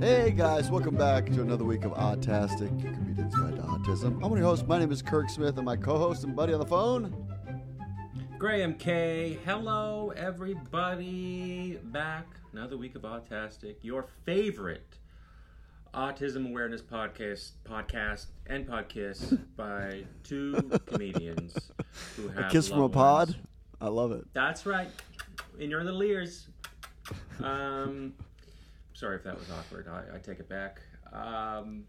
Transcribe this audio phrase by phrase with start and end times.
[0.00, 4.24] Hey guys, welcome back to another week of Autastic, your comedian's guide to autism.
[4.24, 4.66] I'm your host.
[4.66, 7.26] My name is Kirk Smith, and my co-host and buddy on the phone.
[8.38, 9.38] Graham K.
[9.44, 11.78] Hello, everybody.
[11.84, 14.96] Back another week of Autastic, your favorite
[15.92, 20.54] autism awareness podcast, podcast and podcast by two
[20.86, 21.72] comedians
[22.16, 23.28] who have A kiss from a loved pod.
[23.28, 23.40] ones.
[23.82, 24.24] I love it.
[24.32, 24.88] That's right.
[25.58, 26.48] In your little ears.
[27.42, 28.14] Um,
[29.00, 29.88] sorry if that was awkward.
[29.88, 30.80] I, I take it back.
[31.12, 31.84] Um,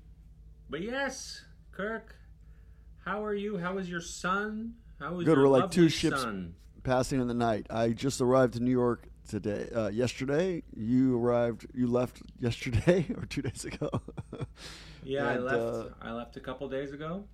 [0.69, 1.41] but yes,
[1.73, 2.15] Kirk,
[3.05, 3.57] how are you?
[3.57, 4.75] How is your son?
[4.99, 6.55] How is Good, your we're like two ships- son?
[6.83, 7.67] Passing in the night.
[7.69, 9.67] I just arrived in New York today.
[9.75, 11.67] Uh, yesterday, you arrived.
[11.75, 13.89] You left yesterday or two days ago.
[15.03, 15.57] Yeah, I left.
[15.61, 17.25] uh, I left a couple days ago,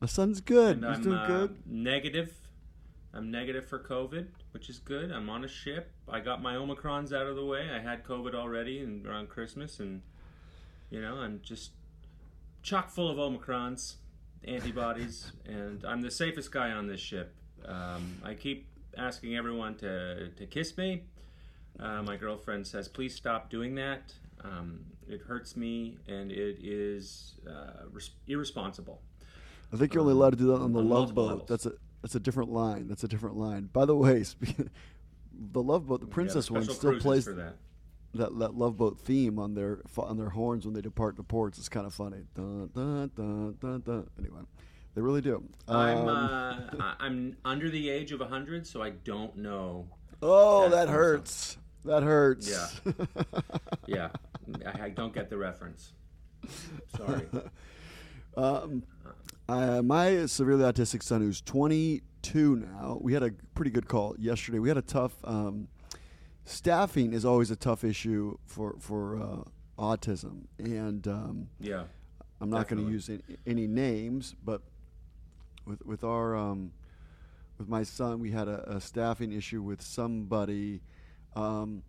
[0.00, 0.78] my son's good.
[0.78, 1.56] and He's I'm doing uh, good.
[1.66, 2.32] negative.
[3.14, 5.10] I'm negative for COVID, which is good.
[5.10, 5.90] I'm on a ship.
[6.08, 7.68] I got my Omicrons out of the way.
[7.70, 10.02] I had COVID already and around Christmas, and
[10.90, 11.72] you know, I'm just
[12.62, 13.96] chock full of Omicrons,
[14.44, 17.34] antibodies, and I'm the safest guy on this ship.
[17.66, 21.04] Um, I keep asking everyone to to kiss me.
[21.78, 24.12] Uh, my girlfriend says, "Please stop doing that.
[24.42, 29.00] Um, it hurts me, and it is uh, res- irresponsible."
[29.72, 31.26] I think you're only allowed to do that on the on Love Boat.
[31.28, 31.48] levels.
[31.48, 32.88] That's a that's a different line.
[32.88, 33.68] That's a different line.
[33.72, 34.24] By the way,
[35.52, 37.56] the Love Boat, the Yeah, Princess one, still plays for that.
[38.14, 41.58] that that Love Boat theme on their on their horns when they depart the ports.
[41.58, 42.18] It's kind of funny.
[42.34, 44.06] Dun, dun, dun, dun, dun.
[44.18, 44.40] Anyway,
[44.94, 45.42] they really do.
[45.68, 46.08] I'm Um,
[46.80, 49.86] uh, I'm under the age of hundred, so I don't know.
[50.22, 51.58] oh, that that hurts.
[51.84, 52.48] That hurts.
[52.50, 52.92] Yeah.
[53.86, 54.10] Yeah,
[54.66, 55.92] I, I don't get the reference.
[56.96, 57.26] Sorry.
[58.36, 58.84] Um,
[59.48, 64.58] uh, my severely autistic son, who's 22 now, we had a pretty good call yesterday.
[64.58, 65.68] We had a tough um,
[66.44, 69.42] staffing is always a tough issue for for uh,
[69.78, 71.84] autism, and um, Yeah.
[72.40, 74.62] I'm not going to use any, any names, but
[75.66, 76.72] with with our um,
[77.58, 80.80] with my son, we had a, a staffing issue with somebody.
[81.34, 81.82] Um,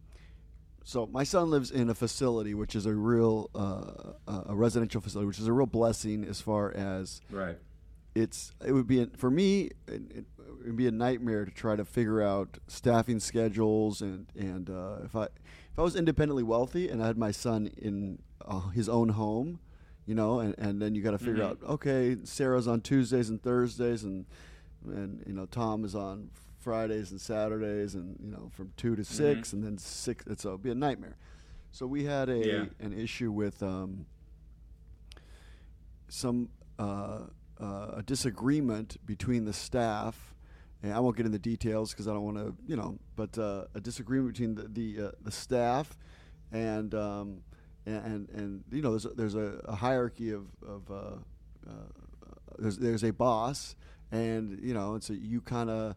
[0.84, 5.28] so my son lives in a facility, which is a real uh, a residential facility,
[5.28, 7.58] which is a real blessing as far as Right.
[8.16, 10.26] it's it would be a, for me it,
[10.66, 15.16] would be a nightmare to try to figure out staffing schedules and and uh, if
[15.16, 19.10] I if I was independently wealthy and I had my son in uh, his own
[19.10, 19.60] home,
[20.06, 21.50] you know, and, and then you got to figure Mhm.
[21.50, 24.26] out okay, Sarah's on Tuesdays and Thursdays and
[24.86, 26.30] and you know Tom is on
[26.60, 30.26] Fridays and Saturdays and you know from two to 6 and then six.
[30.28, 31.16] It's so it'd be a nightmare.
[31.72, 32.66] So we had a Yeah.
[32.80, 34.06] an issue with um,
[36.08, 37.22] some uh,
[37.60, 40.34] uh, a disagreement between the staff,
[40.82, 43.66] and I won't get into details because I don't want to, you know, but uh,
[43.76, 45.98] a disagreement between the the, uh, the staff
[46.52, 47.42] and um,
[47.86, 51.72] and, and and you know there's a, there's a, a hierarchy of of uh, uh,
[52.58, 53.76] there's there's a boss
[54.12, 55.96] and you know and so you kind of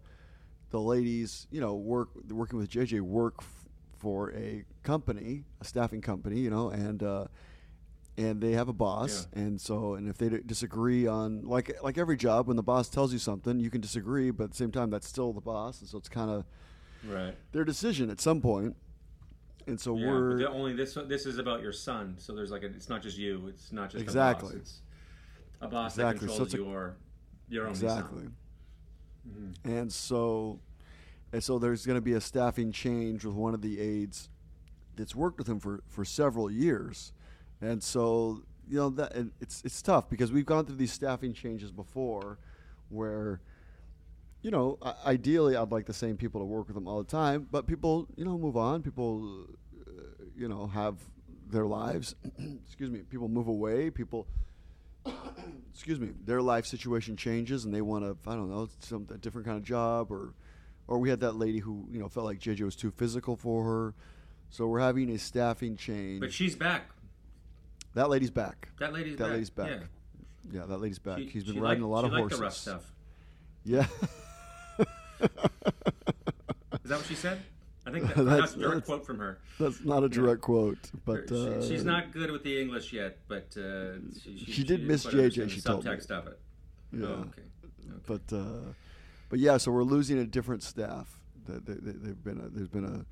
[0.72, 3.64] the ladies you know work working with JJ work f-
[3.98, 7.26] for a company a staffing company you know and uh,
[8.18, 11.96] and they have a boss and so and if they d- disagree on like like
[11.98, 14.72] every job when the boss tells you something you can disagree but at the same
[14.72, 16.44] time that's still the boss and so it's kind of
[17.04, 17.34] Right.
[17.52, 18.76] their decision at some point.
[19.66, 20.06] and so Yeah.
[20.08, 23.02] we're the, only this this is about your son, so there's like a, it's not
[23.02, 23.46] just you.
[23.48, 24.50] It's not just Exactly.
[24.50, 24.60] A boss.
[24.60, 24.80] It's
[25.60, 26.26] a boss Exactly.
[26.28, 26.96] that So controls a- your
[27.48, 28.36] your only exactly son.
[29.28, 29.54] Mhm.
[29.64, 30.60] and so
[31.32, 34.28] and so there's going to be a staffing change with one of the aides
[34.96, 37.12] that's worked with him for for several years.
[37.60, 41.70] And so you know that it's it's tough because we've gone through these staffing changes
[41.72, 42.38] before
[42.90, 43.40] where
[44.42, 47.46] you know ideally i'd like the same people to work with them all the time
[47.50, 48.82] but people you know move on.
[48.82, 49.46] People
[49.86, 49.92] uh,
[50.36, 50.96] you know have
[51.48, 52.14] their lives
[52.66, 53.90] excuse me people move away.
[53.90, 54.26] People
[55.72, 59.18] excuse me, their life situation changes and they want to, I don't know, some a
[59.18, 60.34] different kind of job, or,
[60.88, 63.64] or we had that lady who you know felt like JJ was too physical for
[63.64, 63.94] her,
[64.50, 66.20] so we're having a staffing change.
[66.20, 66.90] But she's back.
[67.94, 68.68] that lady's back.
[68.78, 69.32] That lady's That back.
[69.32, 69.68] lady's back.
[69.70, 69.80] Yeah.
[70.60, 71.18] Yeah, that lady's back.
[71.18, 72.38] She- He's been riding liked- a lot of horses.
[72.38, 72.92] the rough stuff.
[73.64, 73.86] Yeah.
[76.84, 77.40] Is that what she said?
[77.86, 79.38] I think that, That's- that's a direct that's- quote from her.
[79.58, 83.18] That's not a direct quote, but She- uh, she's not good with the English yet,
[83.28, 85.90] but uh, she, She did miss JJ, she told me.
[85.90, 86.40] subtext of it.
[86.92, 87.06] Yeah.
[87.06, 87.42] Oh, okay.
[87.64, 88.00] okay.
[88.06, 88.72] but uh,
[89.28, 91.18] but yeah, so we're losing a different staff.
[91.48, 93.04] They, they- they've been a, there's been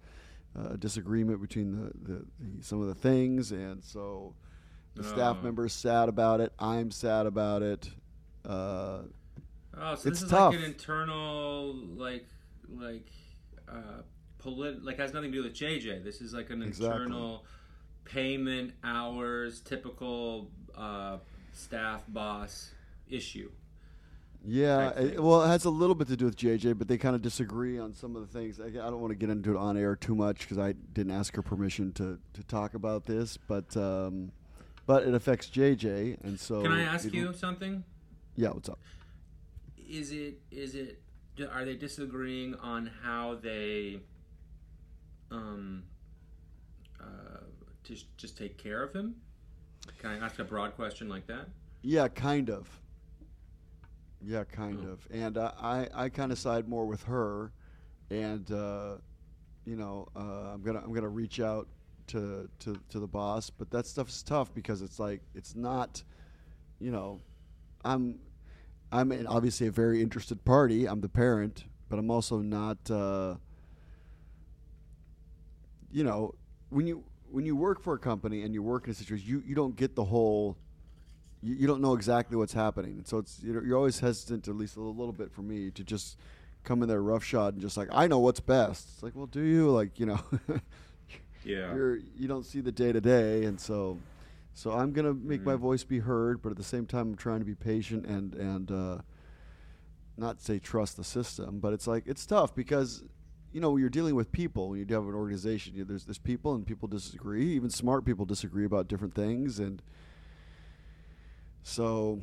[0.54, 4.34] a, a disagreement between the, the, the some of the things, and so
[4.94, 5.44] the staff Oh.
[5.44, 6.52] members sad about it.
[6.58, 7.90] I'm sad about it.
[8.44, 9.02] Uh,
[9.72, 10.50] Oh, so It's this is tough.
[10.52, 12.26] like an internal, like,
[12.68, 13.06] like,
[13.68, 14.02] uh,
[14.40, 16.02] polit, like has nothing to do with JJ.
[16.04, 17.02] This is like an Exactly.
[17.02, 17.44] internal
[18.04, 21.18] payment, hours, typical uh,
[21.52, 22.72] staff boss
[23.08, 23.50] issue.
[24.42, 27.14] Yeah, it, well, it has a little bit to do with JJ, but they kind
[27.14, 28.58] of disagree on some of the things.
[28.58, 31.12] I, I don't want to get into it on air too much because I didn't
[31.12, 34.32] ask her permission to, to talk about this, but um,
[34.86, 36.62] but it affects JJ, and so.
[36.62, 37.84] Can I ask you something?
[38.34, 38.78] Yeah, what's up?
[39.76, 41.02] Is it is it
[41.52, 44.00] are they disagreeing on how they
[45.30, 45.82] um
[47.00, 47.04] uh
[47.84, 49.14] just just take care of him?
[49.98, 51.48] Can I ask a broad question like that?
[51.82, 52.68] Yeah, kind of.
[54.22, 54.92] Yeah, kind Oh.
[54.92, 55.08] of.
[55.10, 57.52] And uh, I I kind of side more with her,
[58.10, 58.96] and uh,
[59.64, 61.68] you know uh, I'm gonna I'm gonna reach out
[62.08, 66.02] to, to to the boss, but that stuff is tough because it's like it's not,
[66.80, 67.20] you know,
[67.84, 68.18] I'm
[68.92, 70.86] I'm obviously a very interested party.
[70.86, 72.90] I'm the parent, but I'm also not.
[75.90, 76.34] You know,
[76.70, 79.42] when you when you work for a company and you work in a situation, you,
[79.46, 80.56] you don't get the whole
[81.42, 84.56] you, you don't know exactly what's happening, and so it's you're, you're always hesitant, at
[84.56, 86.16] least a little, little bit for me, to just
[86.64, 88.88] come in there roughshod and just like I know what's best.
[88.94, 90.20] It's like, well, do you like you know?
[91.42, 91.74] Yeah.
[91.74, 93.98] you're you don't see the day to day, and so
[94.52, 95.58] so I'm gonna make my Mhm.
[95.60, 98.70] voice be heard, but at the same time, I'm trying to be patient and and
[98.70, 98.98] uh,
[100.18, 103.04] not say trust the system, but it's like it's tough because
[103.52, 106.18] you know when you're dealing with people when you have an organization, you, there's there's
[106.18, 107.46] people and people disagree.
[107.54, 109.82] Even smart people disagree about different things, and
[111.62, 112.20] so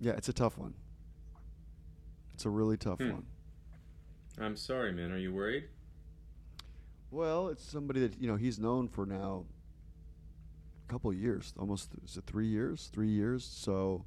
[0.00, 0.74] yeah, it's a tough one.
[2.34, 3.10] It's a really tough Hmm.
[3.12, 3.26] one.
[4.38, 5.12] I'm sorry, man.
[5.12, 5.64] Are you worried?
[7.10, 9.44] Well, it's somebody that you know he's known for now
[10.88, 12.88] a couple of years, almost is it three years?
[12.92, 13.44] Three years.
[13.44, 14.04] So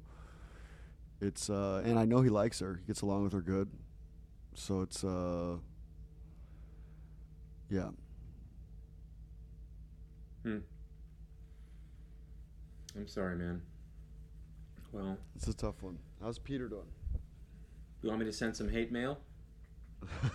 [1.20, 2.76] it's uh, and I know he likes her.
[2.80, 3.68] He gets along with her good.
[4.54, 5.56] So it's uh,
[7.70, 7.88] yeah.
[10.42, 10.58] Hmm.
[12.96, 13.62] I'm sorry, man.
[14.92, 15.98] Well, It's a tough one.
[16.22, 16.86] How's Peter doing?
[18.02, 19.18] you want me to send some hate mail?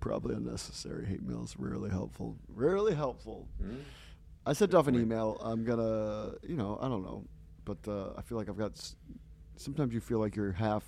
[0.00, 1.06] Probably unnecessary.
[1.06, 2.36] Hate mail is rarely helpful.
[2.48, 3.48] Rarely helpful.
[3.62, 3.76] Hmm?
[4.44, 5.38] I sent off an email.
[5.42, 7.24] I'm gonna, you know, I don't know,
[7.64, 8.72] but uh, I feel like I've got.
[8.72, 8.96] s-
[9.56, 10.82] Sometimes you feel like you're half.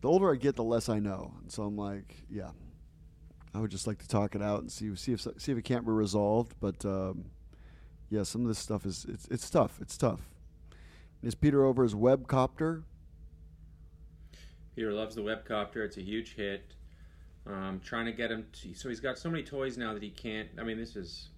[0.00, 2.50] The older I get, the less I know, and so I'm like, yeah,
[3.54, 5.62] I would just like to talk it out and see see if see if it
[5.62, 6.54] can't be resolved.
[6.60, 7.24] But um,
[8.10, 9.78] yeah, some of this stuff is it's it's tough.
[9.80, 10.20] It's tough.
[11.22, 12.84] Is Peter over his webcopter?
[14.76, 15.84] Peter loves the webcopter.
[15.84, 16.74] It's a huge hit.
[17.46, 20.10] Um, trying to get him to, so he's got so many toys now that he
[20.10, 20.48] can't.
[20.58, 21.30] I mean, this is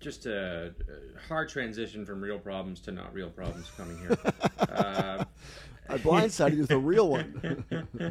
[0.00, 4.18] just a, a hard transition from real problems to not real problems coming here.
[4.58, 5.24] uh,
[5.88, 7.64] I blindsided you with a real one.
[8.00, 8.10] yeah,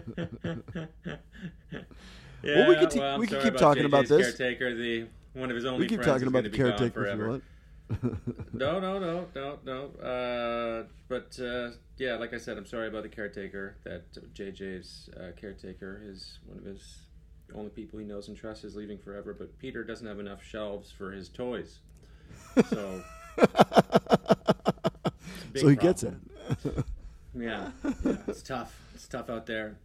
[2.44, 4.36] Well, we could te- well, we could keep talking about this.
[4.36, 7.24] Caretaker, the one of his only we keep talking about the caretaker if forever.
[7.24, 7.44] you want.
[8.54, 9.86] No, no, no, no, no.
[10.00, 13.76] Uh, but uh, yeah, like I said, I'm sorry about the caretaker.
[13.84, 14.04] That
[14.34, 17.00] JJ's uh, caretaker is one of his
[17.54, 19.34] only people he knows and trusts is leaving forever.
[19.38, 21.80] But Peter doesn't have enough shelves for his toys,
[22.70, 23.04] so
[25.56, 26.14] so he gets it.
[27.38, 27.72] Yeah,
[28.06, 28.78] yeah, it's tough.
[28.94, 29.78] It's tough out there.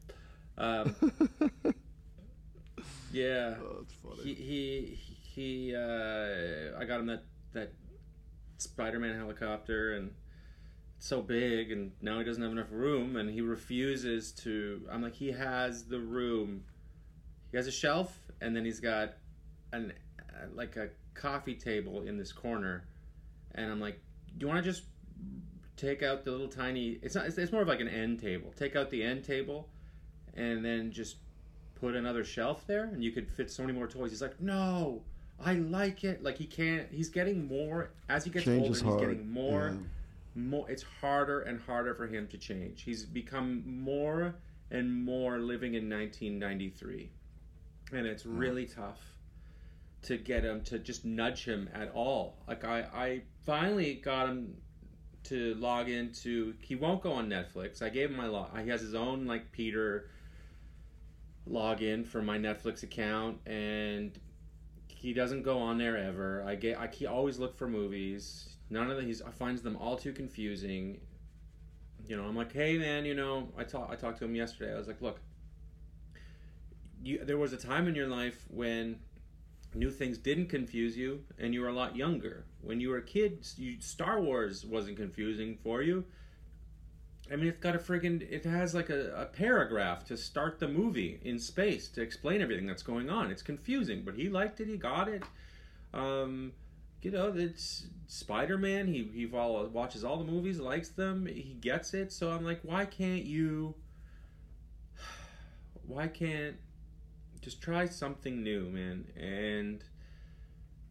[0.59, 0.95] Um,
[3.13, 4.23] yeah, Oh, it's funny.
[4.23, 4.99] he he
[5.35, 5.75] he.
[5.77, 7.73] Uh, I got him that that
[8.59, 10.13] Spider-Man helicopter, and
[10.97, 14.87] it's so big, and now he doesn't have enough room, and he refuses to.
[14.91, 16.65] I'm like, he has the room.
[17.51, 19.15] He has a shelf, and then he's got
[19.73, 19.93] an
[20.55, 22.89] like a coffee table in this corner,
[23.55, 24.01] and I'm like,
[24.37, 24.85] do you want to just
[25.77, 26.99] take out the little tiny?
[27.03, 27.27] It's not.
[27.27, 28.53] It's, it's more of like an end table.
[28.57, 29.69] Take out the end table,
[30.35, 31.17] and then just
[31.75, 34.11] put another shelf there, and you could fit so many more toys.
[34.11, 35.03] He's like, no.
[35.39, 36.23] I like it.
[36.23, 36.89] Like he can't.
[36.91, 38.73] He's getting more as he gets Change older.
[38.73, 39.87] He's getting more Yeah.
[40.37, 44.35] more it's harder and harder for him to change he's become more
[44.71, 47.11] and more living in 1993
[47.93, 48.37] and it's hmm.
[48.37, 49.01] really tough
[50.03, 54.55] to get him to just nudge him at all like i i finally got him
[55.27, 58.81] to log into he won't go on netflix i gave him my log he has
[58.81, 60.09] his own like peter
[61.49, 64.19] login for my netflix account and
[65.07, 66.43] he doesn't go on there ever.
[66.47, 68.57] I get I he always look for movies.
[68.71, 70.99] None of the he's finds them all too confusing.
[72.09, 74.75] You know, I'm like, hey man, you know, I talked I talked to him yesterday.
[74.75, 75.21] I was like, look,
[77.03, 78.99] you there was a time in your life when
[79.75, 82.45] new things didn't confuse you, and you were a lot younger.
[82.67, 86.05] When you were a kid, you, Star Wars wasn't confusing for you.
[87.31, 90.69] I mean, it's got a friggin' it has like a, a paragraph to start the
[90.69, 93.31] movie in space to explain everything that's going on.
[93.31, 94.69] It's confusing, but he liked it.
[94.69, 95.23] He got it.
[95.95, 96.53] Um,
[97.03, 98.89] you know, it's Spider Man.
[98.89, 101.27] He he follow, watches all the movies, likes them.
[101.27, 102.13] He gets it.
[102.13, 103.75] So I'm like, why can't you?
[105.87, 106.57] Why can't
[107.41, 109.07] just try something new, man?
[109.17, 109.85] And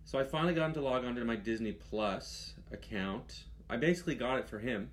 [0.06, 3.44] so I finally got him to log onto my Disney Plus account.
[3.70, 4.92] I basically got it for him.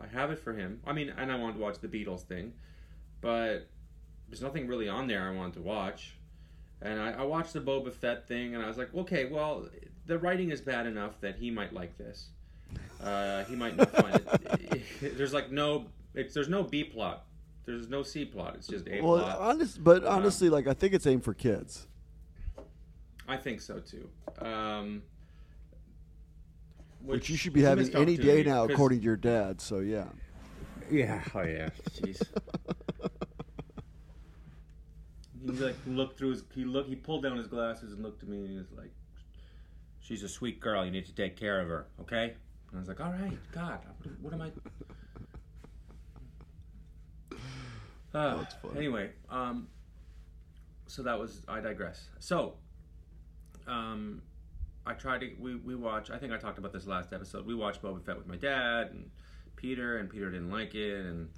[0.00, 0.80] I have it for him.
[0.86, 2.52] I mean, and I wanted to watch the Beatles thing,
[3.20, 3.68] but
[4.28, 6.16] there's nothing really on there I wanted to watch.
[6.82, 9.68] And I, I watched the Boba Fett thing, and I was like, okay, well,
[10.06, 12.28] the writing is bad enough that he might like this.
[13.02, 14.82] Uh, he might not find it.
[15.16, 17.24] There's like no, it's, there's no B plot.
[17.64, 18.54] There's no C plot.
[18.56, 19.38] It's just A Well, plot.
[19.38, 21.86] honest, but honestly, like I think it's aimed for kids.
[23.28, 24.08] I think so too.
[24.44, 25.02] Um,
[27.00, 29.60] Which, you should be having any day now, now, 'cause- according to your dad.
[29.60, 30.06] So yeah.
[30.90, 31.22] Yeah.
[31.34, 31.70] Oh yeah.
[31.90, 32.22] Jeez.
[35.42, 36.44] he like looked through his.
[36.54, 36.86] He look.
[36.86, 38.92] He pulled down his glasses and looked at me and he was like,
[40.00, 40.84] "She's a sweet girl.
[40.84, 42.34] You need to take care of her, okay?"
[42.70, 43.80] And I was like, "All right, God,
[44.20, 44.52] what am I?"
[48.14, 48.76] Uh, That's funny.
[48.76, 49.68] Anyway, um,
[50.86, 51.42] so that was.
[51.48, 52.08] I digress.
[52.20, 52.54] So,
[53.66, 54.22] um,
[54.86, 55.30] I tried to.
[55.38, 56.10] We we watch.
[56.10, 57.46] I think I talked about this last episode.
[57.46, 59.10] We watched Boba Fett with my dad and
[59.56, 61.28] Peter, and Peter didn't like it, and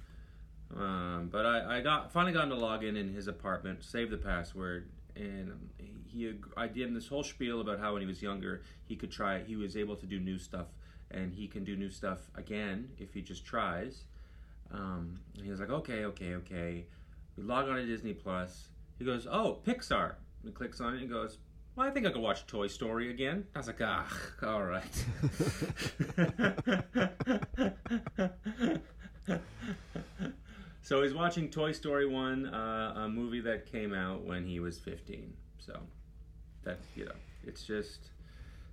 [0.75, 4.11] um, but I, I got finally got him to log in in his apartment, save
[4.11, 5.69] the password, and
[6.05, 9.11] he I did him this whole spiel about how when he was younger he could
[9.11, 9.41] try.
[9.41, 10.67] He was able to do new stuff,
[11.11, 14.03] and he can do new stuff again if he just tries.
[14.71, 16.85] Um, he was like, okay, okay, okay.
[17.35, 18.67] We log on to Disney Plus.
[18.97, 20.15] He goes, oh, Pixar.
[20.41, 21.37] And he clicks on it and goes,
[21.79, 23.45] well, I think I could watch Toy Story again.
[23.55, 24.05] I was like, ah,
[24.43, 24.83] all right.
[30.81, 34.77] so he's watching Toy Story 1, uh, a movie that came out when he was
[34.79, 35.33] 15.
[35.59, 35.79] So
[36.63, 37.11] that, you know,
[37.45, 38.09] it's just.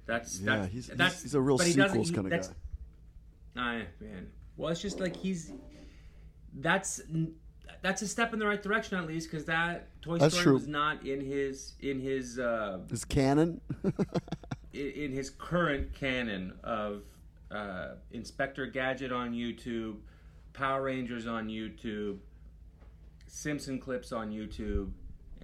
[0.06, 2.30] That's Yeah, that's, he's- he's- that's he's a real but he doesn't- sequels he- kinda
[2.30, 3.60] guy.
[3.60, 4.30] I man.
[4.56, 5.52] Well, it's just like he's
[6.58, 7.00] that's
[7.82, 10.54] that's a step in the right direction at least because that Toy That's Story true.
[10.54, 13.60] was not in his in his uh, Is canon?
[14.72, 17.02] in, in his current canon of
[17.50, 19.96] uh, Inspector Gadget on YouTube,
[20.52, 22.18] Power Rangers on YouTube,
[23.26, 24.90] Simpson clips on YouTube,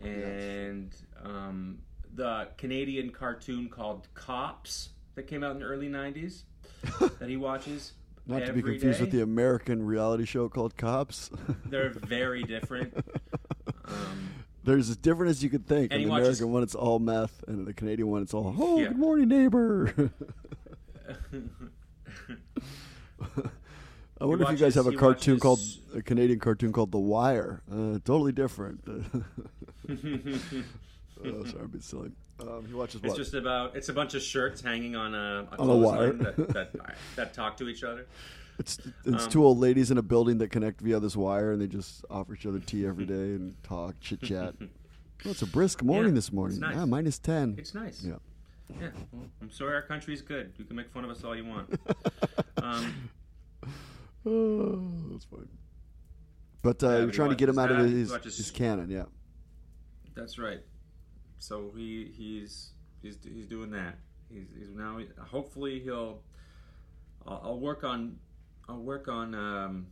[0.00, 1.78] and um,
[2.14, 6.42] the Canadian cartoon called Cops that came out in the early '90s
[7.18, 7.92] that he watches.
[8.26, 11.30] Not to be confused with the American reality show called Cops.
[11.66, 12.96] They're very different.
[13.84, 14.30] Um,
[14.64, 15.92] There's as different as you could think.
[15.92, 18.54] In the watches- American one, it's all meth, and in the Canadian one, it's all,
[18.58, 18.88] oh, Yeah.
[18.88, 19.92] good morning, neighbor.
[24.20, 25.60] I wonder if you guys have a cartoon called
[25.94, 27.60] a Canadian cartoon called The Wire.
[27.70, 28.80] Uh, totally different.
[31.24, 32.10] Oh, sorry, being silly.
[32.40, 33.16] Um, he watches It's what?
[33.16, 36.12] just about it's a bunch of shirts hanging on a, a On a wire.
[36.12, 36.72] that, that
[37.16, 38.06] that talk to each other.
[38.58, 41.60] It's it's um, two old ladies in a building that connect via this wire, and
[41.62, 44.54] they just offer each other tea every day and talk, chit chat.
[45.24, 46.54] Oh, it's a brisk morning Yeah, this morning.
[46.56, 46.74] it's nice.
[46.76, 47.54] Yeah, minus ten.
[47.58, 48.02] It's nice.
[48.04, 48.14] Yeah.
[48.80, 48.88] Yeah.
[49.12, 50.52] Well, I'm sorry our country's good.
[50.58, 51.78] You can make fun of us all you want.
[52.62, 53.10] um,
[54.26, 55.48] Oh, that's fine.
[56.62, 58.36] But uh, Yeah, you're trying to get him out of watches that, he his, watches-
[58.36, 59.04] his canon, yeah.
[60.14, 60.60] that's right.
[61.42, 62.70] So he he's
[63.02, 63.98] he's he's doing that.
[64.32, 66.20] He's, he's now hopefully he'll.
[67.26, 68.18] I'll, I'll work on
[68.68, 69.88] I'll work on um,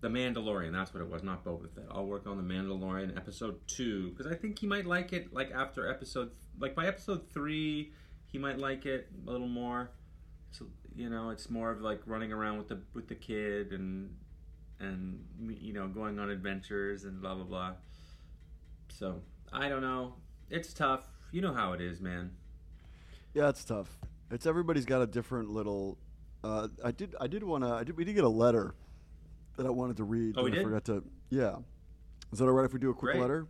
[0.00, 0.72] the Mandalorian.
[0.72, 1.84] That's what it was, not Boba Fett.
[1.90, 5.34] I'll work on the Mandalorian episode two because I think he might like it.
[5.34, 7.92] Like after episode, like by episode three,
[8.26, 9.90] he might like it a little more.
[10.50, 14.16] So you know, it's more of like running around with the with the kid and
[14.80, 15.22] and
[15.60, 17.72] you know going on adventures and blah blah blah.
[18.88, 19.20] So
[19.52, 20.14] I don't know.
[20.50, 21.02] It's tough.
[21.32, 22.30] You know how it is, man.
[23.34, 23.98] Yeah, it's tough.
[24.30, 25.98] It's everybody's got a different little.
[26.42, 27.14] Uh, I did.
[27.20, 27.70] I did want to.
[27.70, 27.96] I did.
[27.96, 28.74] We did get a letter
[29.56, 30.34] that I wanted to read.
[30.38, 30.64] Oh, we and I did?
[30.64, 31.04] forgot to.
[31.30, 31.56] Yeah.
[32.32, 33.22] Is that all right if we do a quick Great.
[33.22, 33.46] letter?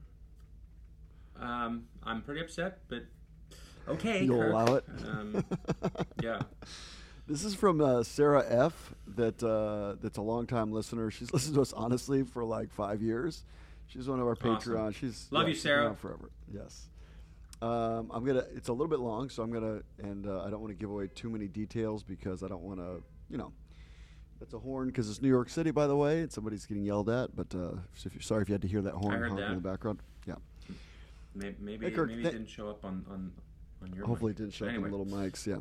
[1.39, 3.05] Um, I'm pretty upset, but
[3.89, 4.25] okay.
[4.25, 4.53] You'll Kirk.
[4.53, 4.85] allow it.
[5.07, 5.45] Um,
[6.23, 6.41] yeah.
[7.27, 8.95] This is from uh, Sarah F.
[9.17, 11.11] That uh, that's a longtime listener.
[11.11, 13.45] She's listened to us honestly for like five years.
[13.87, 14.75] She's one of our Awesome.
[14.75, 14.95] Patreon.
[14.95, 15.95] She's Love yeah, you, Sarah.
[15.95, 16.31] forever.
[16.53, 16.87] Yes.
[17.63, 18.45] Um, I'm gonna.
[18.55, 19.81] It's a little bit long, so I'm gonna.
[19.99, 22.81] And uh, I don't want to give away too many details because I don't want
[22.81, 23.03] to.
[23.31, 23.53] You know,
[24.39, 27.09] that's a horn because it's New York City, by the way, and somebody's getting yelled
[27.09, 27.35] at.
[27.35, 29.61] But uh, if you're sorry if you had to hear that horn honk in the
[29.61, 30.01] background.
[30.27, 30.35] Yeah.
[31.35, 33.33] Maybe maybe, Hey, Kirk, maybe th- it didn't show up on on
[33.83, 34.07] on your.
[34.07, 34.41] Hopefully, mic.
[34.41, 35.47] it didn't show But up on little mics.
[35.47, 35.57] Yeah.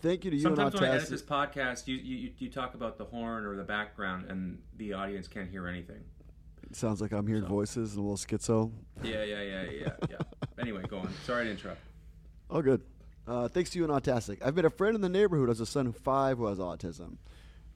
[0.00, 2.74] thank you to you Sometimes and when I edit this podcast, you, you you talk
[2.74, 6.02] about the horn or the background, and the audience can't hear anything.
[6.76, 8.72] Sounds like I'm hearing So- voices and a little schizo.
[9.02, 10.16] Yeah, yeah, yeah, yeah, yeah.
[10.58, 11.12] anyway, go on.
[11.24, 11.80] Sorry to interrupt.
[12.50, 12.82] Oh, good.
[13.26, 14.42] Uh, thanks to you and Autastic.
[14.44, 16.58] I've met a friend in the neighborhood who has a son of five who has
[16.58, 17.16] autism.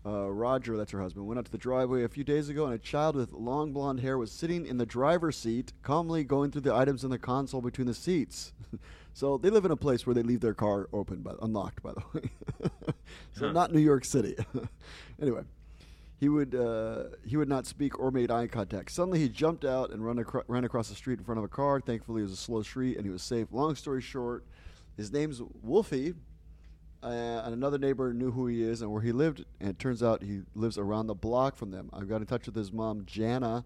[0.07, 2.75] Uh, Roger, that's her husband, went out to the driveway a few days ago, and
[2.75, 6.61] a child with long blonde hair was sitting in the driver's seat, calmly going through
[6.63, 8.53] the items in the console between the seats.
[9.13, 11.93] so they live in a place where they leave their car open, but unlocked, by
[11.93, 12.31] the way.
[13.35, 13.53] so Huh.
[13.53, 14.37] not New York City.
[15.21, 15.43] anyway,
[16.19, 18.91] he would uh, he would not speak or made eye contact.
[18.91, 21.49] Suddenly, he jumped out and run acro- ran across the street in front of a
[21.49, 21.81] car.
[21.81, 23.47] Thankfully, it was a slow street, and he was safe.
[23.53, 24.45] Long story short,
[24.97, 26.15] his name's Wolfie,
[27.05, 29.45] uh, and another neighbor knew who he is and where he lived.
[29.61, 31.89] And it turns out he lives around the block from them.
[31.93, 33.65] I got in touch with his mom, Jana,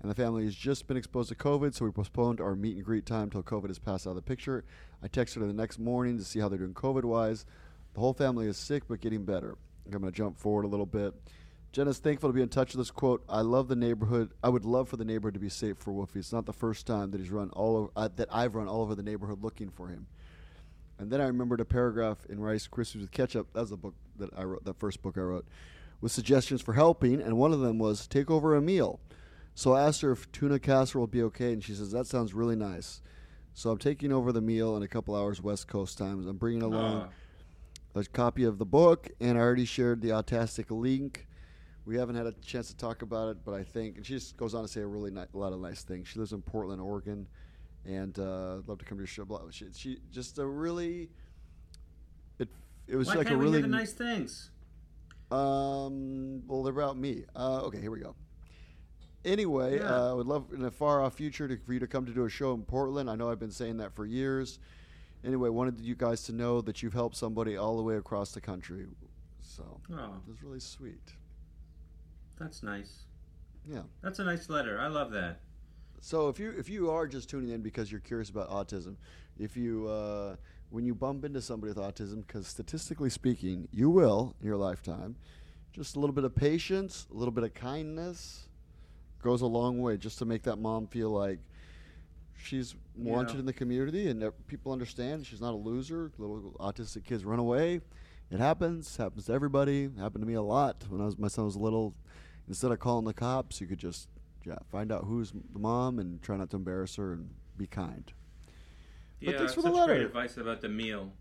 [0.00, 2.84] and the family has just been exposed to COVID, so we postponed our meet and
[2.84, 4.64] greet time until COVID has passed out of the picture.
[5.02, 7.44] I texted her the next morning to see how they're doing COVID wise.
[7.92, 9.58] The whole family is sick but getting better.
[9.84, 11.12] I'm going to jump forward a little bit.
[11.72, 13.24] Jenna's thankful to be in touch with this quote.
[13.30, 14.32] I love the neighborhood.
[14.42, 16.18] I would love for the neighborhood to be safe for Wolfie.
[16.18, 18.82] It's not the first time that he's run all over, uh, that I've run all
[18.82, 20.06] over the neighborhood looking for him.
[20.98, 23.54] And then I remembered a paragraph in Rice Krispies with Ketchup.
[23.54, 25.46] That was the book that I wrote, the first book I wrote,
[26.02, 27.22] with suggestions for helping.
[27.22, 29.00] And one of them was take over a meal.
[29.54, 32.34] So I asked her if tuna casserole would be okay, and she says that sounds
[32.34, 33.00] really nice.
[33.54, 36.26] So I'm taking over the meal in a couple hours West Coast times.
[36.26, 37.08] I'm bringing along Uh,
[37.94, 41.26] a copy of the book, and I already shared the Autastic link.
[41.84, 44.36] We haven't had a chance to talk about it, but I think, and she just
[44.36, 46.06] goes on to say a really ni- a lot of nice things.
[46.08, 47.26] She lives in Portland, Oregon,
[47.84, 49.24] and uh, love to come to your show.
[49.24, 51.08] Blah- She, she just a really,
[52.38, 52.48] it
[52.86, 54.50] it was why like can't a we really hear the nice things?
[55.32, 57.24] um, well, they're about me.
[57.34, 58.14] Uh, okay, here we go.
[59.24, 59.84] Anyway, Yeah.
[59.94, 62.12] uh, I would love in a far off future to, for you to come to
[62.12, 63.08] do a show in Portland.
[63.08, 64.58] I know I've been saying that for years.
[65.24, 68.40] Anyway, wanted you guys to know that you've helped somebody all the way across the
[68.40, 68.86] country.
[69.40, 69.94] So Oh,
[70.26, 71.12] it was really sweet.
[72.42, 73.04] That's nice.
[73.68, 73.82] Yeah.
[74.02, 74.78] That's a nice letter.
[74.80, 75.40] I love that.
[76.00, 78.96] So if you if you are just tuning in because you're curious about autism,
[79.38, 80.34] if you uh,
[80.70, 85.14] when you bump into somebody with autism, because statistically speaking, you will in your lifetime,
[85.72, 88.48] just a little bit of patience, a little bit of kindness,
[89.22, 91.38] goes a long way just to make that mom feel like
[92.36, 93.40] she's wanted Yeah.
[93.40, 96.10] in the community and that people understand she's not a loser.
[96.18, 97.80] Little autistic kids run away.
[98.32, 98.96] It happens.
[98.96, 99.88] Happens to everybody.
[99.98, 101.94] Happened to me a lot when I was my son was little.
[102.48, 104.08] Instead of calling the cops, you could just
[104.44, 108.12] yeah find out who's the mom and try not to embarrass her and be kind.
[109.22, 109.94] But yeah, thanks for the letter.
[109.94, 111.12] great advice about the meal.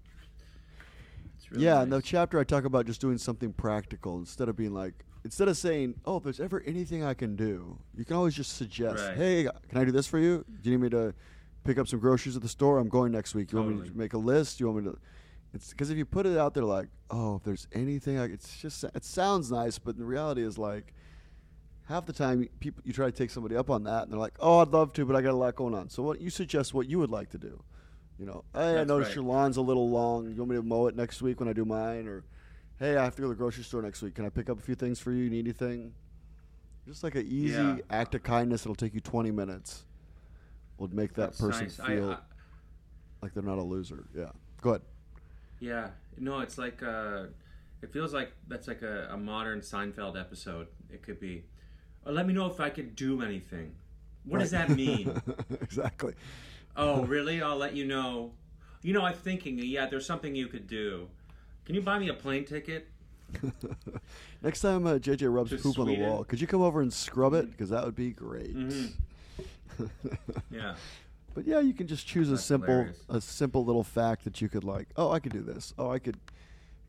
[1.51, 4.73] Really yeah, in the chapter I talk about just doing something practical instead of being
[4.73, 8.35] like instead of saying, "Oh, if there's ever anything I can do," you can always
[8.35, 9.17] just suggest, Right.
[9.17, 10.45] "Hey, can I do this for you?
[10.61, 11.13] Do you need me to
[11.65, 12.79] pick up some groceries at the store?
[12.79, 13.51] I'm going next week.
[13.51, 14.59] You want me to make a list?
[14.61, 14.97] You want me to?"
[15.53, 18.57] It's because if you put it out there like, "Oh, if there's anything," I, it's
[18.61, 20.93] just it sounds nice, but the reality is like.
[21.91, 24.35] Half the time, people you try to take somebody up on that, and they're like,
[24.39, 26.73] "Oh, I'd love to, but I got a lot going on." So, what you suggest?
[26.73, 27.61] What you would like to do?
[28.17, 29.15] You know, hey, I That's noticed right.
[29.15, 30.29] your lawn's a little long.
[30.29, 32.23] You want me to mow it next week when I do mine, or
[32.79, 34.15] hey, I have to go to the grocery store next week.
[34.15, 35.23] Can I pick up a few things for you?
[35.25, 35.93] You need anything?
[36.87, 37.77] Just like an easy Yeah.
[37.89, 38.61] act of kindness.
[38.65, 39.83] It'll take you 20 minutes.
[40.77, 41.79] Will make that That's person nice.
[41.81, 42.19] I- feel I-
[43.21, 44.05] like they're not a loser.
[44.15, 44.31] Yeah.
[44.61, 44.81] Go ahead.
[45.59, 47.25] Yeah, no, it's like uh,
[47.81, 50.67] it feels like that's like a, a modern Seinfeld episode.
[50.89, 51.43] It could be.
[52.05, 53.73] Uh, let me know if I could do anything.
[54.25, 55.21] What does that mean?
[55.61, 56.13] exactly.
[56.75, 57.41] oh, really?
[57.41, 58.31] I'll let you know.
[58.83, 59.57] You know, I'm thinking.
[59.59, 61.07] Yeah, there's something you could do.
[61.65, 62.87] Can you buy me a plane ticket?
[64.41, 67.33] Next time uh, JJ rubs poop on the wall, could you come over and scrub
[67.33, 67.49] it?
[67.49, 68.55] Because that would be great.
[68.55, 68.91] Mhm.
[70.51, 70.75] Yeah.
[71.33, 72.97] But yeah, you can just choose a simple, hilarious.
[73.09, 74.89] a simple little fact that you could like.
[74.97, 75.73] Oh, I could do this.
[75.77, 76.17] Oh, I could,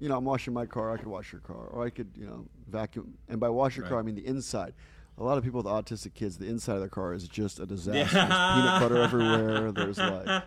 [0.01, 0.93] you know, I'm washing my car.
[0.93, 3.15] I could wash your car, or I could, you know, vacuum.
[3.29, 4.75] And by wash your car, I mean the inside.
[5.23, 7.65] A lot of people with autistic kids, the inside of their car is just a
[7.65, 7.93] disaster.
[7.93, 9.71] There's peanut butter everywhere.
[9.73, 10.43] There's like,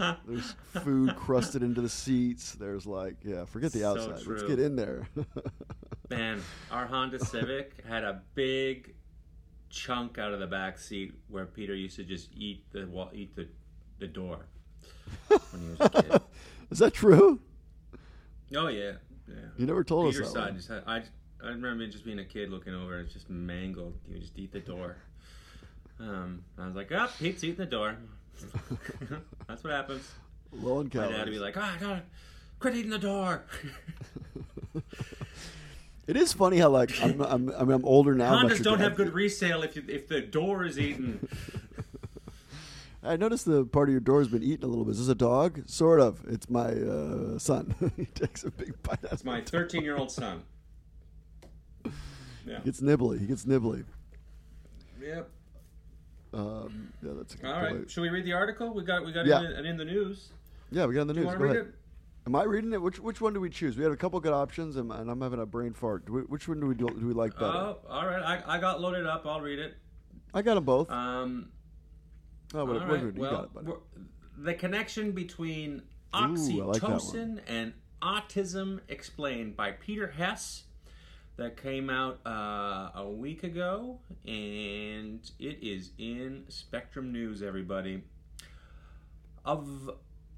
[0.26, 2.54] there's food crusted into the seats.
[2.54, 4.26] There's like, yeah, forget the So outside.
[4.26, 5.08] Let's get in there.
[6.10, 8.96] Man, our Honda Civic had a big
[9.70, 13.36] chunk out of the back seat where Peter used to just eat the wall, eat
[13.36, 13.46] the,
[14.00, 14.46] the door
[15.28, 16.22] when he was a kid.
[16.72, 17.38] is that true?
[18.56, 18.94] Oh yeah,
[19.28, 19.34] yeah.
[19.56, 20.40] You never told Peter's us that.
[20.40, 21.02] side just I
[21.42, 23.94] I remember just being a kid looking over and it's just mangled.
[24.06, 24.96] He would just eat the door.
[26.00, 27.96] Um, I was like, ah, Pete's eating the door.
[29.48, 30.10] That's what happens.
[30.52, 32.00] Low in My dad would be like, ah, no,
[32.58, 33.44] quit eating the door.
[36.08, 38.32] It is funny how like I'm I'm I mean I'm older now.
[38.32, 41.28] Hondas don't have good resale if you, if the door is eaten.
[43.02, 44.92] I noticed the part of your door has been eaten a little bit.
[44.92, 45.68] Is this a dog?
[45.68, 46.24] Sort of.
[46.26, 47.74] It's my uh, son.
[47.96, 50.42] he takes a big bite out It's my 13 year old son.
[52.48, 52.58] Yeah.
[52.58, 53.18] He gets nibbly.
[53.20, 53.84] He gets nibbly.
[55.00, 55.30] Yep.
[56.34, 57.70] Um, yeah, that's a good All right.
[57.70, 57.90] point.
[57.90, 58.74] Should we read the article?
[58.74, 59.42] We got we got Yeah.
[59.42, 60.28] it, in, in the news.
[60.70, 61.28] Yeah, we got in the Do you news.
[61.28, 61.72] want Go to read ahead.
[61.72, 61.74] it?
[62.26, 62.82] Am I reading it?
[62.82, 63.76] Which which one do we choose?
[63.76, 66.04] We had a couple good options, and, and I'm having a brain fart.
[66.06, 67.46] Do we, which one do we do, do we like better?
[67.46, 68.22] Oh, all right.
[68.46, 69.24] I, I got loaded up.
[69.26, 69.76] I'll read it.
[70.34, 70.90] I got them both.
[70.90, 71.48] Um,
[72.54, 73.04] oh, what, all what- right.
[73.04, 73.76] what- you well, got it,
[74.44, 75.82] the connection between
[76.12, 76.38] I like
[76.82, 80.64] oxytocin and autism explained by Peter Hess
[81.38, 87.42] that came out uh, a week ago, and it is in Spectrum News.
[87.42, 88.02] Everybody,
[89.44, 89.90] of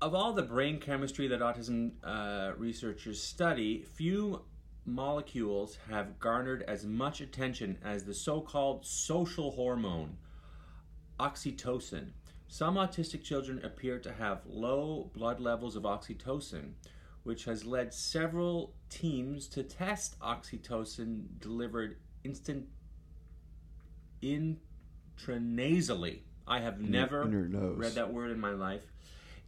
[0.02, 4.42] of all the brain chemistry that autism uh, researchers study, few
[4.84, 10.16] molecules have garnered as much attention as the so-called social hormone
[11.18, 12.10] oxytocin.
[12.48, 16.72] Some autistic children appear to have low blood levels of oxytocin,
[17.22, 22.66] which has led several teams to test oxytocin delivered instant
[24.22, 26.20] intranasally.
[26.46, 28.82] I have never read that word in my life.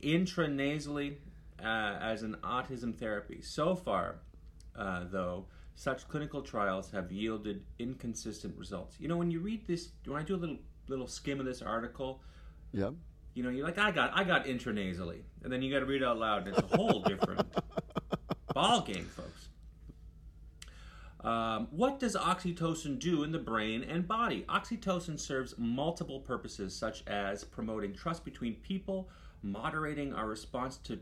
[0.02, 1.16] Intranasally
[1.62, 3.40] uh, as an autism therapy.
[3.40, 4.16] So far,
[4.76, 8.96] uh, though, such clinical trials have yielded inconsistent results.
[9.00, 10.58] You know, when you read this, when I do a little
[10.88, 12.20] little skim of this article,
[12.72, 12.90] yeah.
[13.34, 16.02] You know, you're like, I got, I got intranasally, and then you got to read
[16.02, 17.46] it out loud, and it's a whole different
[18.54, 19.48] ball game, folks.
[21.24, 24.44] Um, what does oxytocin do in the brain and body?
[24.48, 29.08] Oxytocin serves multiple purposes, such as promoting trust between people,
[29.42, 30.98] moderating our response to,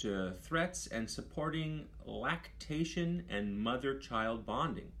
[0.00, 4.92] to threats, and supporting lactation and mother child bonding.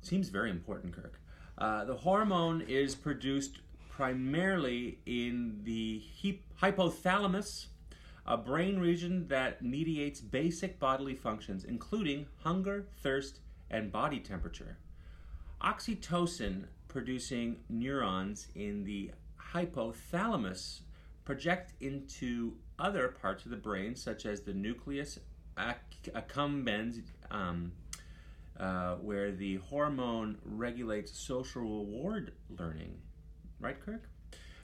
[0.00, 1.20] Seems very important, Kirk.
[1.58, 3.58] Uh, the hormone is produced
[3.98, 6.00] primarily in the
[6.62, 7.66] hypothalamus,
[8.26, 13.40] a brain region that mediates basic bodily functions, including hunger, thirst,
[13.72, 14.78] and body temperature.
[15.60, 19.10] Oxytocin producing neurons in the
[19.52, 20.82] hypothalamus
[21.24, 25.18] project into other parts of the brain, such as the nucleus
[25.56, 27.72] accumbens, um,
[28.60, 32.94] uh, where the hormone regulates social reward learning.
[33.60, 34.08] Right, Kirk?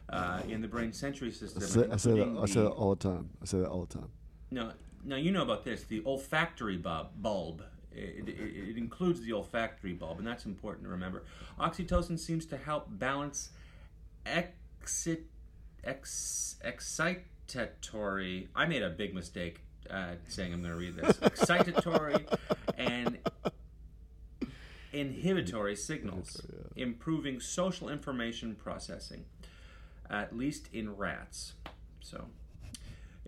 [0.09, 1.63] Uh, in the brain sensory system.
[1.63, 2.39] I say, I say that.
[2.43, 3.31] I say the- that all the time.
[3.43, 4.09] I say that all the time.
[4.51, 4.73] now,
[5.05, 5.85] now you know about this.
[5.85, 7.09] The olfactory bulb.
[7.17, 7.63] bulb.
[7.91, 11.23] It, it, it includes the olfactory bulb, and that's important to remember.
[11.61, 13.51] Oxytocin seems to help balance
[14.27, 15.27] exit,
[15.85, 18.49] ex, excitatory.
[18.55, 21.17] I made a big mistake uh, saying I'm going to read this.
[21.23, 22.27] excitatory
[22.77, 23.19] and
[24.95, 26.41] inhibitory signals,
[26.77, 29.25] improving social information processing,
[30.09, 31.55] at least in rats.
[32.01, 32.27] So,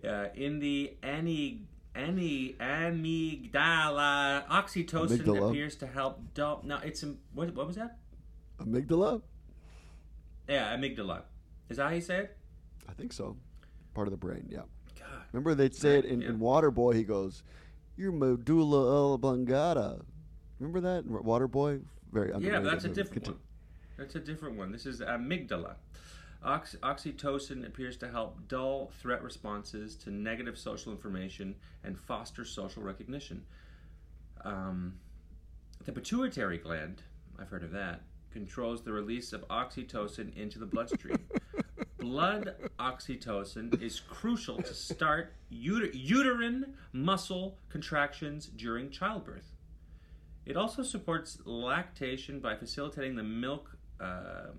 [0.07, 1.63] uh, in the any
[1.95, 5.49] any amygdala, oxytocin Amygdala?
[5.49, 6.61] appears to help dull.
[6.63, 7.03] No, it's
[7.33, 7.97] what, what was that?
[8.59, 9.21] Amygdala.
[10.47, 11.23] Yeah, amygdala.
[11.69, 12.37] Is that how you say it?
[12.87, 13.35] I think so.
[13.93, 14.47] Part of the brain.
[14.49, 14.61] Yeah.
[14.97, 15.07] God.
[15.33, 16.29] Remember they'd say it in, Yeah.
[16.29, 16.95] in Waterboy.
[16.95, 17.43] He goes,
[17.97, 20.01] "Your medulla oblongata."
[20.59, 21.81] Remember that Waterboy?
[22.11, 23.39] Very Yeah, that's a different Conti- one.
[23.97, 24.71] That's a different one.
[24.71, 25.75] This is amygdala.
[26.43, 32.83] Ox- oxytocin appears to help dull threat responses to negative social information and foster social
[32.83, 33.43] recognition.
[34.45, 34.99] Um,
[35.85, 37.01] the pituitary gland,
[37.39, 41.17] I've heard of that, controls the release of oxytocin into the bloodstream.
[41.99, 49.51] Blood oxytocin is crucial to start uter- uterine muscle contractions during childbirth.
[50.47, 54.51] It also supports lactation by facilitating the milk uh,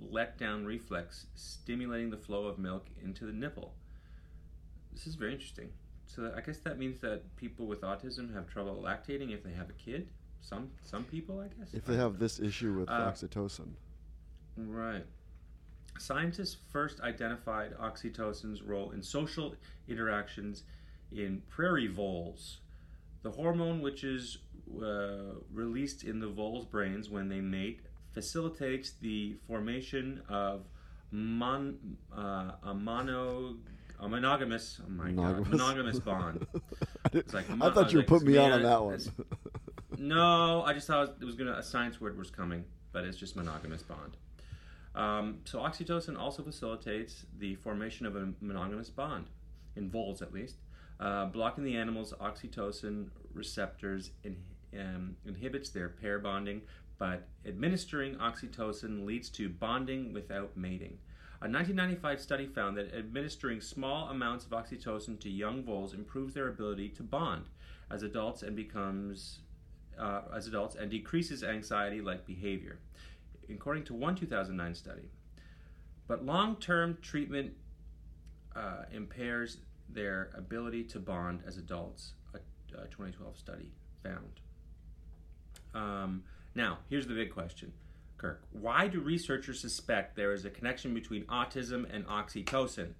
[0.00, 3.74] letdown reflex, stimulating the flow of milk into the nipple.
[4.92, 5.68] This is very interesting.
[6.06, 9.68] So I guess that means that people with autism have trouble lactating if they have
[9.68, 10.08] a kid.
[10.40, 11.74] Some some people, I guess.
[11.74, 13.74] If they have this issue with Uh, oxytocin,
[14.56, 15.06] Right.
[15.98, 19.54] Scientists first identified oxytocin's role in social
[19.88, 20.64] interactions
[21.12, 22.60] in prairie voles.
[23.22, 24.38] The hormone, which is
[24.82, 27.80] uh, released in the voles' brains when they mate,
[28.12, 30.66] facilitates the formation of
[31.10, 33.56] mon, uh, a mono,
[34.00, 36.46] a monogamous, oh my god, monogamous bond.
[36.54, 36.60] I,
[37.12, 39.00] It's like I mo- I thought you were like, putting me on on that one.
[39.98, 43.34] No, I just thought it was gonna a science word was coming, but it's just
[43.34, 44.16] monogamous bond.
[44.94, 49.26] Um, so oxytocin also facilitates the formation of a monogamous bond,
[49.76, 50.56] in voles at least,
[51.00, 54.36] uh, blocking the animal's oxytocin receptors in,
[54.78, 56.62] um, inhibits their pair bonding,
[56.98, 60.98] but administering oxytocin leads to bonding without mating.
[61.40, 66.48] A 1995 study found that administering small amounts of oxytocin to young voles improves their
[66.48, 67.44] ability to bond
[67.90, 69.38] as adults and becomes
[69.98, 72.78] uh, as adults and decreases anxiety-like behavior,
[73.50, 75.08] according to one 2009 study.
[76.08, 77.52] But long-term treatment
[78.56, 79.58] uh, impairs
[79.88, 82.12] their ability to bond as adults.
[82.34, 82.38] A,
[82.76, 83.72] a 2012 study
[84.02, 84.40] found.
[85.74, 86.24] Um,
[86.54, 87.72] now, here's the big question,
[88.16, 88.42] Kirk.
[88.50, 92.92] Why do researchers suspect there is a connection between autism and oxytocin?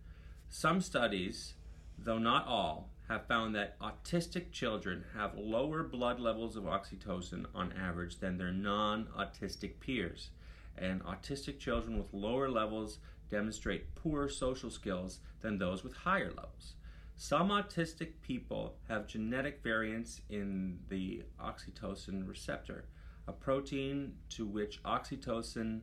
[0.48, 1.55] Some studies,
[1.98, 7.72] though not all, have found that autistic children have lower blood levels of oxytocin on
[7.72, 10.31] average than their non autistic peers.
[10.77, 12.98] And autistic children with lower levels
[13.31, 16.75] demonstrate poorer social skills than those with higher levels.
[17.17, 22.85] Some autistic people have genetic variants in the oxytocin receptor,
[23.27, 25.81] a protein to which oxytocin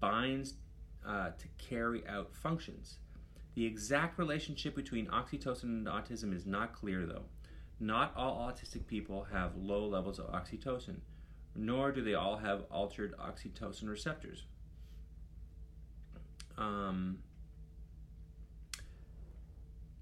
[0.00, 0.54] binds
[1.06, 2.98] uh, to carry out functions.
[3.54, 7.24] The exact relationship between oxytocin and autism is not clear, though.
[7.78, 11.00] Not all autistic people have low levels of oxytocin,
[11.54, 14.44] nor do they all have altered oxytocin receptors.
[16.58, 17.18] Um,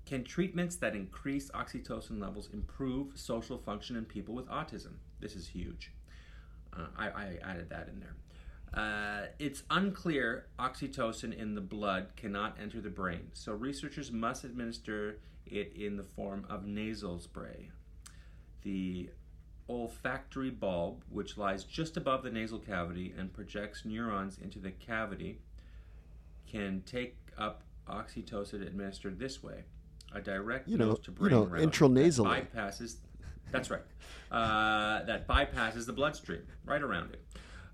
[0.07, 4.95] can treatments that increase oxytocin levels improve social function in people with autism?
[5.21, 5.93] This is huge.
[6.77, 8.17] Uh, I, I, added that in there.
[8.73, 15.19] Uh, it's unclear oxytocin in the blood cannot enter the brain, so researchers must administer
[15.47, 17.71] it in the form of nasal spray.
[18.63, 19.11] The
[19.69, 25.39] olfactory bulb, which lies just above the nasal cavity and projects neurons into the cavity,
[26.51, 29.65] can take up oxytocin administered this way.
[30.13, 32.53] A direct you know, to brain you know, route intranasally.
[32.53, 32.97] that bypasses.
[33.53, 33.83] That's right.
[34.31, 37.25] Uh, that bypasses the bloodstream right around it.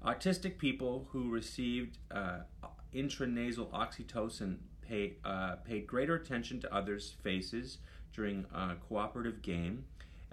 [0.04, 2.40] Autistic people who received uh,
[2.94, 7.78] intranasal oxytocin pay, uh, paid greater attention to others' faces
[8.14, 9.84] during a cooperative game.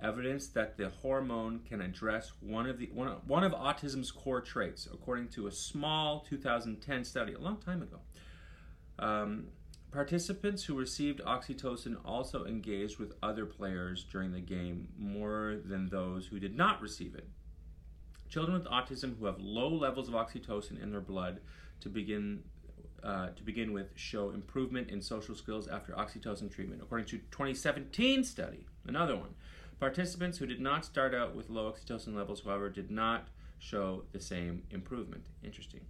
[0.02, 4.88] Evidence that the hormone can address one of the one one of autism's core traits,
[4.92, 8.00] according to a small 2010 study a long time ago.
[9.04, 9.48] Um,
[9.92, 16.28] participants who received oxytocin also engaged with other players during the game more than those
[16.28, 17.28] who did not receive it.
[18.30, 21.42] Children with autism who have low levels of oxytocin in their blood
[21.82, 22.44] to begin
[23.04, 28.24] uh, to begin with show improvement in social skills after oxytocin treatment, according to 2017
[28.24, 28.66] study.
[28.88, 29.36] Another one.
[29.78, 33.28] Participants who did not start out with low oxytocin levels, however, did not
[33.60, 35.26] show the same improvement.
[35.44, 35.82] Interesting.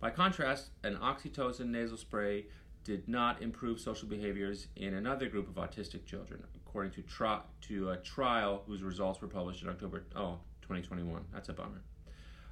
[0.00, 2.46] By contrast, an oxytocin nasal spray
[2.84, 7.90] did not improve social behaviors in another group of autistic children, according to, tri- to
[7.90, 11.24] a trial whose results were published in October oh, 2021.
[11.32, 11.82] That's a bummer.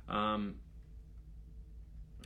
[0.08, 0.56] Um,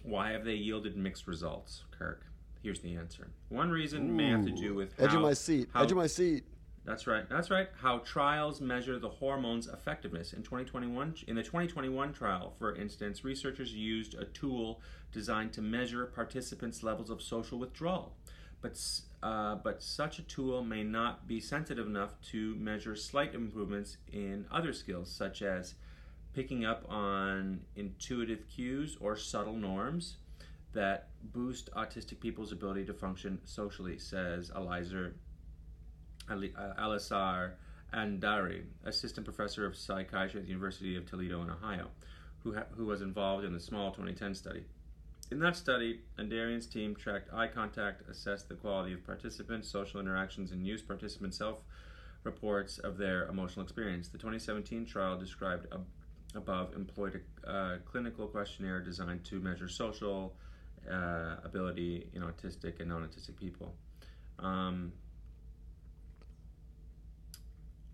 [0.02, 2.24] why have they yielded mixed results, Kirk?
[2.62, 3.28] Here's the answer.
[3.50, 5.68] One reason may have to do with edge of my seat.
[5.72, 6.44] how- edge of my seat.
[6.88, 7.29] That's right.
[7.29, 7.68] That's right.
[7.83, 10.33] How trials measure the hormone's effectiveness.
[10.33, 14.81] In 2021, in the 2021 trial, for instance, researchers used a tool
[15.12, 18.14] designed to measure participants' levels of social withdrawal.
[18.62, 18.81] But
[19.22, 24.46] uh, but such a tool may not be sensitive enough to measure slight improvements in
[24.51, 25.74] other skills, such as
[26.33, 30.16] picking up on intuitive cues or subtle norms
[30.72, 34.61] that boost autistic people's ability to function socially, says uh,
[36.30, 37.52] Elissar
[37.92, 41.88] Andari, assistant professor of psychiatry at the University of Toledo in Ohio,
[42.42, 44.64] who, ha- who was involved in the small 2010 study.
[45.30, 50.52] In that study, Andarian's team tracked eye contact, assessed the quality of participants' social interactions,
[50.52, 51.58] and used participant self
[52.24, 54.08] reports of their emotional experience.
[54.08, 55.86] The 2017 trial described ab-
[56.34, 60.34] above employed a uh, clinical questionnaire designed to measure social
[60.90, 63.74] uh, ability in autistic and non autistic people.
[64.38, 64.92] Um,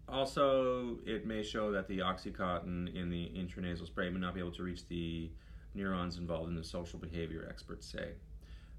[0.09, 4.53] also, it may show that the oxycontin in the intranasal spray may not be able
[4.53, 5.31] to reach the
[5.75, 8.11] neurons involved in the social behavior, experts say.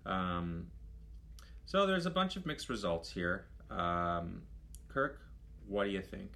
[0.05, 0.67] Um,
[1.65, 3.45] so there's a bunch of mixed results here.
[3.71, 4.43] Um,
[4.87, 5.19] Kirk,
[5.67, 6.31] what do you think?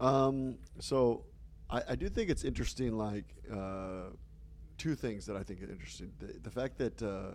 [0.00, 1.24] Um, so
[1.70, 2.96] I, I do think it's interesting.
[2.96, 4.10] Like uh,
[4.78, 7.34] two things that I think are interesting: the, the fact that uh,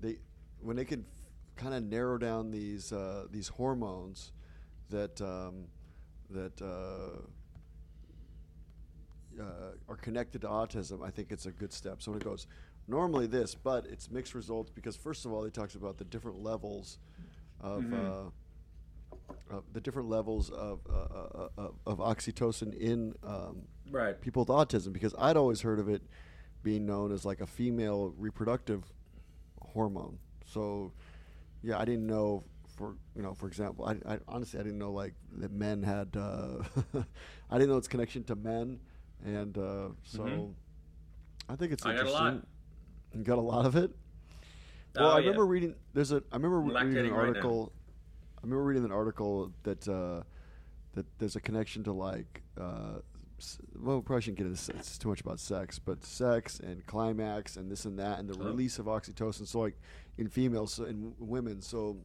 [0.00, 0.16] they,
[0.60, 1.04] when they can
[1.56, 4.32] kind of narrow down these uh, these hormones
[4.92, 5.64] that um,
[6.30, 7.18] that uh,
[9.42, 9.44] uh,
[9.88, 12.00] are connected to autism, I think it's a good step.
[12.00, 12.46] So when it goes
[12.88, 16.42] normally this, but it's mixed results because first of all, it talks about the different
[16.42, 16.98] levels
[17.60, 17.82] of.
[17.82, 18.32] Mhm.
[19.50, 24.18] Uh, the different levels of, uh, uh, uh, of oxytocin in um, Right.
[24.20, 26.02] people with autism because I'd always heard of it
[26.62, 28.90] being known as like a female reproductive
[29.60, 30.18] hormone.
[30.46, 30.92] So,
[31.62, 32.44] yeah, I didn't know.
[32.82, 36.16] For you know, for example, I, I honestly I didn't know like that men had.
[36.16, 36.64] Uh,
[37.48, 38.80] I didn't know its connection to men,
[39.24, 40.54] and uh, so Mhm.
[41.48, 42.24] I think it's I got a interesting.
[42.24, 42.46] lot.
[43.14, 43.94] You got a lot of it.
[44.96, 45.26] Well, Oh, I yeah.
[45.26, 45.76] remember reading.
[45.94, 46.24] There's a.
[46.32, 47.72] I remember I'm reading an lactating right article.
[48.38, 50.24] I remember reading an article that uh,
[50.94, 52.42] that there's a connection to like.
[52.60, 52.98] Uh,
[53.78, 54.68] well, we probably shouldn't get into this.
[54.70, 58.36] It's too much about sex, but sex and climax and this and that and the
[58.42, 58.46] Oh.
[58.46, 59.46] release of oxytocin.
[59.46, 59.78] So like
[60.18, 61.60] in females so in women.
[61.62, 61.98] So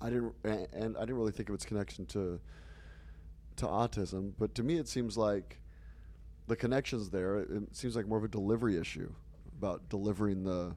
[0.00, 2.40] I didn't and I didn't really think of its connection to
[3.56, 4.32] to autism.
[4.38, 5.60] But to me, it seems like
[6.46, 7.38] the connections there.
[7.38, 9.12] It, seems like more of a delivery issue
[9.58, 10.74] about delivering the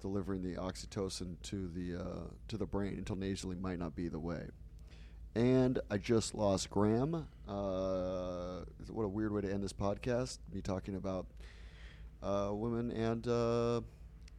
[0.00, 4.46] delivering the oxytocin to the uh, to the brain intranasally might not be the way.
[5.34, 7.28] And I just lost Graham.
[7.48, 10.38] Uh, what a weird way to end this podcast.
[10.52, 11.26] Me talking about
[12.22, 13.80] uh, women and uh,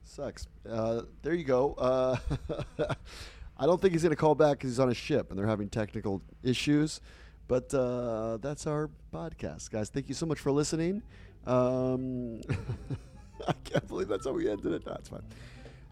[0.03, 0.47] sex.
[0.69, 2.17] Uh, there you go.
[3.61, 5.39] Uh, I don't think he's going to call back because he's on a ship and
[5.39, 7.01] they're having technical issues.
[7.47, 9.89] But uh, that's our podcast, guys.
[9.89, 11.03] Thank you so much for listening.
[11.45, 12.41] Um,
[13.47, 14.85] I can't believe that's how we ended it.
[14.85, 15.23] That's fine.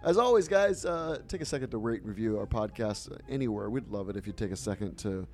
[0.04, 3.70] As always, guys, uh, take a second to rate and review our podcast uh, anywhere.
[3.70, 5.28] We'd love it if you take a second to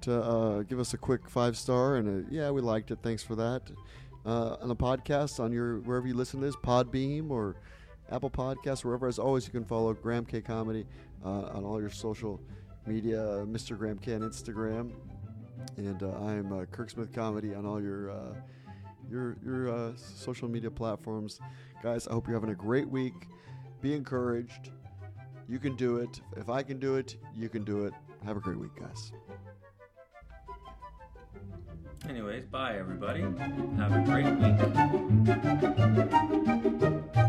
[0.00, 2.98] to uh, give us a quick five star and a, yeah, we liked it.
[3.02, 3.62] Thanks for that.
[4.26, 7.54] Uh, on the podcast on your wherever you listen to this, Podbean or
[8.10, 9.06] Apple Podcasts, wherever.
[9.06, 12.40] As always, you can follow Graham K Comedy uh, on all your social
[12.86, 13.76] media, Mr.
[13.78, 14.92] Graham Can Instagram,
[15.76, 18.34] and uh, I'm uh, Kirk Smith Comedy on all your uh,
[19.10, 21.40] your your uh, social media platforms.
[21.82, 23.28] Guys, I hope you're having a great week.
[23.80, 24.70] Be encouraged.
[25.48, 26.20] You can do it.
[26.36, 27.92] If I can do it, you can do it.
[28.24, 29.12] Have a great week, guys.
[32.08, 33.22] Anyways, bye everybody.
[33.76, 34.26] Have a great
[37.14, 37.26] week.